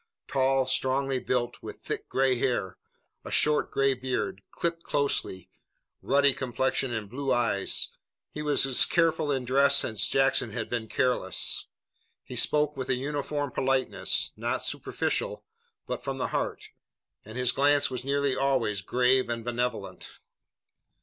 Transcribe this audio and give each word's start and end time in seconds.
Tall, 0.27 0.65
strongly 0.65 1.19
built, 1.19 1.61
with 1.61 1.81
thick 1.81 2.09
gray 2.09 2.35
hair, 2.35 2.79
a 3.23 3.29
short 3.29 3.69
gray 3.69 3.93
beard, 3.93 4.41
clipped 4.49 4.81
closely, 4.81 5.51
ruddy 6.01 6.33
complexion 6.33 6.91
and 6.91 7.07
blue 7.07 7.31
eyes, 7.31 7.89
he 8.31 8.41
was 8.41 8.65
as 8.65 8.83
careful 8.87 9.31
in 9.31 9.45
dress 9.45 9.85
as 9.85 10.07
Jackson 10.07 10.53
had 10.53 10.71
been 10.71 10.87
careless. 10.87 11.67
He 12.23 12.35
spoke 12.35 12.75
with 12.75 12.89
a 12.89 12.95
uniform 12.95 13.51
politeness, 13.51 14.31
not 14.35 14.63
superficial, 14.63 15.45
but 15.85 16.03
from 16.03 16.17
the 16.17 16.29
heart, 16.29 16.71
and 17.23 17.37
his 17.37 17.51
glance 17.51 17.91
was 17.91 18.03
nearly 18.03 18.35
always 18.35 18.81
grave 18.81 19.29
and 19.29 19.45
benevolent. 19.45 20.17